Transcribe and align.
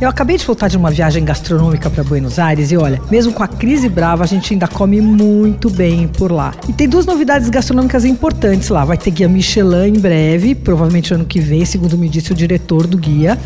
Eu 0.00 0.08
acabei 0.08 0.36
de 0.36 0.46
voltar 0.46 0.68
de 0.68 0.76
uma 0.76 0.92
viagem 0.92 1.24
gastronômica 1.24 1.90
para 1.90 2.04
Buenos 2.04 2.38
Aires 2.38 2.70
e 2.70 2.76
olha, 2.76 3.00
mesmo 3.10 3.32
com 3.32 3.42
a 3.42 3.48
crise 3.48 3.88
brava, 3.88 4.22
a 4.22 4.26
gente 4.28 4.52
ainda 4.52 4.68
come 4.68 5.00
muito 5.00 5.68
bem 5.68 6.06
por 6.06 6.30
lá. 6.30 6.54
E 6.68 6.72
tem 6.72 6.88
duas 6.88 7.04
novidades 7.04 7.48
gastronômicas 7.48 8.04
importantes 8.04 8.68
lá. 8.68 8.84
Vai 8.84 8.96
ter 8.96 9.10
guia 9.10 9.28
Michelin 9.28 9.88
em 9.88 9.98
breve, 9.98 10.54
provavelmente 10.54 11.12
ano 11.12 11.24
que 11.24 11.40
vem, 11.40 11.64
segundo 11.64 11.98
me 11.98 12.08
disse 12.08 12.30
o 12.30 12.34
diretor 12.34 12.86
do 12.86 12.96
guia 12.96 13.36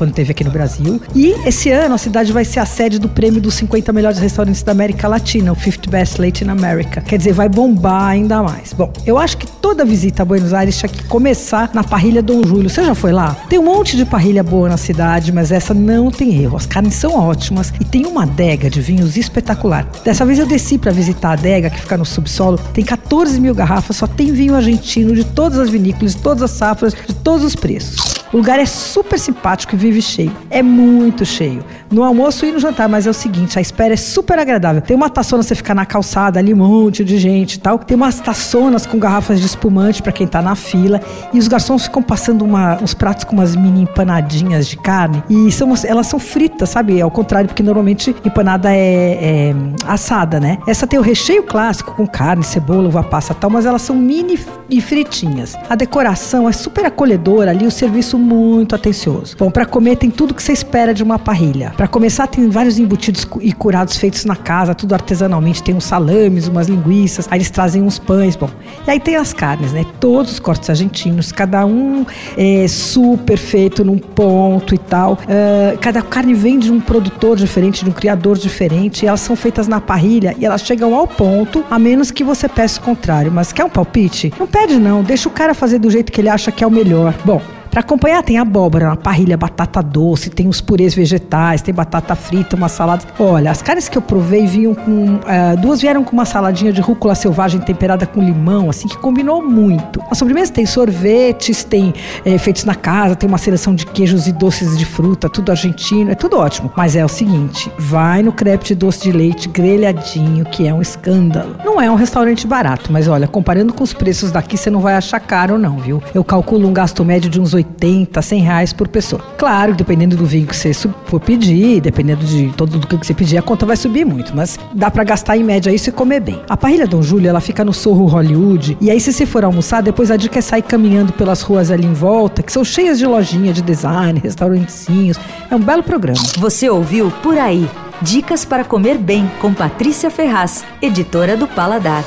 quando 0.00 0.14
teve 0.14 0.30
aqui 0.30 0.42
no 0.42 0.50
Brasil. 0.50 0.98
E 1.14 1.34
esse 1.46 1.70
ano 1.70 1.94
a 1.94 1.98
cidade 1.98 2.32
vai 2.32 2.42
ser 2.42 2.58
a 2.58 2.64
sede 2.64 2.98
do 2.98 3.06
prêmio 3.06 3.38
dos 3.38 3.52
50 3.54 3.92
melhores 3.92 4.18
restaurantes 4.18 4.62
da 4.62 4.72
América 4.72 5.06
Latina, 5.06 5.52
o 5.52 5.54
50 5.54 5.90
Best 5.90 6.18
Latin 6.18 6.46
America. 6.46 7.02
Quer 7.02 7.18
dizer, 7.18 7.34
vai 7.34 7.50
bombar 7.50 8.06
ainda 8.06 8.42
mais. 8.42 8.72
Bom, 8.72 8.90
eu 9.04 9.18
acho 9.18 9.36
que 9.36 9.46
toda 9.46 9.84
visita 9.84 10.22
a 10.22 10.24
Buenos 10.24 10.54
Aires 10.54 10.78
tinha 10.78 10.88
que 10.88 11.04
começar 11.04 11.70
na 11.74 11.84
parrilha 11.84 12.22
Dom 12.22 12.42
Júlio. 12.42 12.70
Você 12.70 12.82
já 12.82 12.94
foi 12.94 13.12
lá? 13.12 13.36
Tem 13.50 13.58
um 13.58 13.64
monte 13.64 13.94
de 13.94 14.06
parrilha 14.06 14.42
boa 14.42 14.70
na 14.70 14.78
cidade, 14.78 15.30
mas 15.32 15.52
essa 15.52 15.74
não 15.74 15.99
tem 16.08 16.40
erro. 16.40 16.56
As 16.56 16.66
carnes 16.66 16.94
são 16.94 17.18
ótimas 17.18 17.72
e 17.80 17.84
tem 17.84 18.06
uma 18.06 18.22
adega 18.22 18.70
de 18.70 18.80
vinhos 18.80 19.16
espetacular. 19.16 19.84
Dessa 20.04 20.24
vez 20.24 20.38
eu 20.38 20.46
desci 20.46 20.78
para 20.78 20.92
visitar 20.92 21.30
a 21.30 21.32
adega 21.32 21.68
que 21.68 21.80
fica 21.80 21.98
no 21.98 22.04
subsolo. 22.04 22.58
Tem 22.72 22.84
14 22.84 23.40
mil 23.40 23.56
garrafas, 23.56 23.96
só 23.96 24.06
tem 24.06 24.30
vinho 24.32 24.54
argentino 24.54 25.16
de 25.16 25.24
todas 25.24 25.58
as 25.58 25.68
vinícolas, 25.68 26.14
de 26.14 26.22
todas 26.22 26.44
as 26.44 26.52
safras, 26.52 26.94
de 26.94 27.14
todos 27.14 27.44
os 27.44 27.56
preços. 27.56 28.09
O 28.32 28.36
lugar 28.36 28.60
é 28.60 28.66
super 28.66 29.18
simpático 29.18 29.74
e 29.74 29.78
vive 29.78 30.00
cheio. 30.00 30.30
É 30.48 30.62
muito 30.62 31.24
cheio. 31.26 31.64
No 31.90 32.04
almoço 32.04 32.46
e 32.46 32.52
no 32.52 32.60
jantar, 32.60 32.88
mas 32.88 33.04
é 33.04 33.10
o 33.10 33.14
seguinte, 33.14 33.58
a 33.58 33.60
espera 33.60 33.94
é 33.94 33.96
super 33.96 34.38
agradável. 34.38 34.80
Tem 34.80 34.96
uma 34.96 35.10
taçona 35.10 35.42
você 35.42 35.56
ficar 35.56 35.74
na 35.74 35.84
calçada 35.84 36.38
ali, 36.38 36.54
um 36.54 36.58
monte 36.58 37.04
de 37.04 37.18
gente 37.18 37.54
e 37.54 37.58
tal. 37.58 37.76
Tem 37.80 37.96
umas 37.96 38.20
taçonas 38.20 38.86
com 38.86 39.00
garrafas 39.00 39.40
de 39.40 39.46
espumante 39.46 40.00
para 40.00 40.12
quem 40.12 40.28
tá 40.28 40.40
na 40.40 40.54
fila. 40.54 41.00
E 41.32 41.40
os 41.40 41.48
garçons 41.48 41.84
ficam 41.84 42.00
passando 42.00 42.42
uma, 42.42 42.78
uns 42.80 42.94
pratos 42.94 43.24
com 43.24 43.32
umas 43.32 43.56
mini 43.56 43.82
empanadinhas 43.82 44.68
de 44.68 44.76
carne. 44.76 45.24
E 45.28 45.50
são, 45.50 45.74
elas 45.84 46.06
são 46.06 46.20
fritas, 46.20 46.70
sabe? 46.70 47.00
Ao 47.00 47.10
contrário, 47.10 47.48
porque 47.48 47.64
normalmente 47.64 48.14
empanada 48.24 48.72
é, 48.72 49.50
é 49.50 49.54
assada, 49.88 50.38
né? 50.38 50.58
Essa 50.68 50.86
tem 50.86 51.00
o 51.00 51.02
recheio 51.02 51.42
clássico 51.42 51.96
com 51.96 52.06
carne, 52.06 52.44
cebola, 52.44 52.86
uva 52.86 53.02
passa 53.02 53.34
tal, 53.34 53.50
mas 53.50 53.66
elas 53.66 53.82
são 53.82 53.96
mini 53.96 54.38
e 54.68 54.80
fritinhas. 54.80 55.56
A 55.68 55.74
decoração 55.74 56.48
é 56.48 56.52
super 56.52 56.86
acolhedora 56.86 57.50
ali, 57.50 57.66
o 57.66 57.70
serviço 57.72 58.19
muito 58.20 58.74
atencioso. 58.74 59.36
Bom, 59.36 59.50
para 59.50 59.64
comer 59.64 59.96
tem 59.96 60.10
tudo 60.10 60.34
que 60.34 60.42
você 60.42 60.52
espera 60.52 60.92
de 60.94 61.02
uma 61.02 61.18
parrilha. 61.18 61.72
Para 61.76 61.88
começar, 61.88 62.26
tem 62.26 62.48
vários 62.48 62.78
embutidos 62.78 63.26
e 63.40 63.52
curados 63.52 63.96
feitos 63.96 64.24
na 64.24 64.36
casa, 64.36 64.74
tudo 64.74 64.92
artesanalmente. 64.92 65.62
Tem 65.62 65.74
uns 65.74 65.84
salames, 65.84 66.46
umas 66.46 66.68
linguiças, 66.68 67.26
aí 67.30 67.38
eles 67.38 67.50
trazem 67.50 67.82
uns 67.82 67.98
pães. 67.98 68.36
Bom, 68.36 68.50
e 68.86 68.90
aí 68.90 69.00
tem 69.00 69.16
as 69.16 69.32
carnes, 69.32 69.72
né? 69.72 69.84
Todos 69.98 70.32
os 70.32 70.38
cortes 70.38 70.68
argentinos, 70.70 71.32
cada 71.32 71.64
um 71.66 72.04
é 72.36 72.68
super 72.68 73.38
feito 73.38 73.84
num 73.84 73.98
ponto 73.98 74.74
e 74.74 74.78
tal. 74.78 75.14
Uh, 75.14 75.78
cada 75.80 76.02
carne 76.02 76.34
vem 76.34 76.58
de 76.58 76.70
um 76.70 76.80
produtor 76.80 77.36
diferente, 77.36 77.84
de 77.84 77.90
um 77.90 77.92
criador 77.92 78.36
diferente. 78.36 79.06
Elas 79.06 79.20
são 79.20 79.34
feitas 79.34 79.66
na 79.66 79.80
parrilha 79.80 80.34
e 80.38 80.44
elas 80.44 80.62
chegam 80.62 80.94
ao 80.94 81.06
ponto, 81.06 81.64
a 81.70 81.78
menos 81.78 82.10
que 82.10 82.22
você 82.22 82.48
peça 82.48 82.80
o 82.80 82.82
contrário. 82.82 83.32
Mas 83.32 83.52
quer 83.52 83.64
um 83.64 83.70
palpite? 83.70 84.32
Não 84.38 84.46
pede 84.46 84.78
não, 84.78 85.02
deixa 85.02 85.28
o 85.28 85.32
cara 85.32 85.54
fazer 85.54 85.78
do 85.78 85.90
jeito 85.90 86.12
que 86.12 86.20
ele 86.20 86.28
acha 86.28 86.52
que 86.52 86.64
é 86.64 86.66
o 86.66 86.70
melhor. 86.70 87.14
Bom, 87.24 87.40
para 87.70 87.80
acompanhar 87.80 88.22
tem 88.22 88.38
abóbora, 88.38 88.86
uma 88.86 88.96
parrilha, 88.96 89.36
batata 89.36 89.80
doce, 89.80 90.28
tem 90.28 90.48
os 90.48 90.60
purês 90.60 90.92
vegetais, 90.92 91.62
tem 91.62 91.72
batata 91.72 92.16
frita, 92.16 92.56
uma 92.56 92.68
salada. 92.68 93.04
Olha, 93.18 93.50
as 93.50 93.62
carnes 93.62 93.88
que 93.88 93.96
eu 93.96 94.02
provei 94.02 94.46
vinham 94.46 94.74
com. 94.74 95.14
Uh, 95.14 95.56
duas 95.60 95.80
vieram 95.80 96.02
com 96.02 96.12
uma 96.12 96.24
saladinha 96.24 96.72
de 96.72 96.80
rúcula 96.80 97.14
selvagem 97.14 97.60
temperada 97.60 98.06
com 98.06 98.20
limão, 98.20 98.68
assim, 98.68 98.88
que 98.88 98.96
combinou 98.98 99.42
muito. 99.42 100.02
A 100.10 100.14
sobremesa 100.14 100.52
tem 100.52 100.66
sorvetes, 100.66 101.62
tem 101.62 101.94
é, 102.24 102.36
feitos 102.38 102.64
na 102.64 102.74
casa, 102.74 103.14
tem 103.14 103.28
uma 103.28 103.38
seleção 103.38 103.74
de 103.74 103.86
queijos 103.86 104.26
e 104.26 104.32
doces 104.32 104.76
de 104.76 104.84
fruta, 104.84 105.28
tudo 105.28 105.50
argentino, 105.50 106.10
é 106.10 106.14
tudo 106.14 106.38
ótimo. 106.38 106.72
Mas 106.76 106.96
é 106.96 107.04
o 107.04 107.08
seguinte: 107.08 107.70
vai 107.78 108.22
no 108.22 108.32
crepe 108.32 108.64
de 108.64 108.74
doce 108.74 109.02
de 109.02 109.12
leite 109.12 109.48
grelhadinho, 109.48 110.44
que 110.44 110.66
é 110.66 110.74
um 110.74 110.82
escândalo. 110.82 111.56
Não 111.64 111.80
é 111.80 111.88
um 111.88 111.94
restaurante 111.94 112.46
barato, 112.48 112.92
mas 112.92 113.06
olha, 113.06 113.28
comparando 113.28 113.72
com 113.72 113.84
os 113.84 113.92
preços 113.92 114.32
daqui, 114.32 114.56
você 114.56 114.70
não 114.70 114.80
vai 114.80 114.94
achar 114.94 115.20
caro, 115.20 115.56
não, 115.56 115.78
viu? 115.78 116.02
Eu 116.12 116.24
calculo 116.24 116.66
um 116.66 116.72
gasto 116.72 117.04
médio 117.04 117.30
de 117.30 117.40
uns 117.40 117.54
80, 117.60 118.20
100 118.20 118.40
reais 118.42 118.72
por 118.72 118.88
pessoa. 118.88 119.22
Claro, 119.38 119.74
dependendo 119.74 120.16
do 120.16 120.24
vinho 120.24 120.46
que 120.46 120.56
você 120.56 120.72
for 120.74 121.20
pedir, 121.20 121.80
dependendo 121.80 122.24
de 122.24 122.52
todo 122.56 122.78
do 122.78 122.86
que 122.86 122.96
você 122.96 123.14
pedir, 123.14 123.38
a 123.38 123.42
conta 123.42 123.66
vai 123.66 123.76
subir 123.76 124.04
muito, 124.04 124.34
mas 124.34 124.58
dá 124.74 124.90
para 124.90 125.04
gastar 125.04 125.36
em 125.36 125.44
média 125.44 125.72
isso 125.72 125.90
e 125.90 125.92
comer 125.92 126.20
bem. 126.20 126.40
A 126.48 126.56
parrilha 126.56 126.86
Dom 126.86 127.02
Júlio, 127.02 127.28
ela 127.28 127.40
fica 127.40 127.64
no 127.64 127.72
Sorro 127.72 128.06
Hollywood, 128.06 128.76
e 128.80 128.90
aí 128.90 129.00
se 129.00 129.12
você 129.12 129.26
for 129.26 129.44
almoçar, 129.44 129.82
depois 129.82 130.10
a 130.10 130.16
dica 130.16 130.38
é 130.38 130.42
sair 130.42 130.62
caminhando 130.62 131.12
pelas 131.12 131.42
ruas 131.42 131.70
ali 131.70 131.86
em 131.86 131.92
volta, 131.92 132.42
que 132.42 132.52
são 132.52 132.64
cheias 132.64 132.98
de 132.98 133.06
lojinha 133.06 133.52
de 133.52 133.62
design, 133.62 134.20
restaurantezinhos. 134.20 135.18
É 135.50 135.56
um 135.56 135.60
belo 135.60 135.82
programa. 135.82 136.20
Você 136.38 136.68
ouviu 136.68 137.10
Por 137.22 137.38
Aí. 137.38 137.68
Dicas 138.02 138.46
para 138.46 138.64
comer 138.64 138.96
bem 138.96 139.30
com 139.40 139.52
Patrícia 139.52 140.10
Ferraz, 140.10 140.64
editora 140.80 141.36
do 141.36 141.46
Paladar. 141.46 142.02